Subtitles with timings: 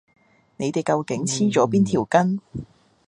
[0.57, 2.41] 你哋究竟黐咗邊條筋？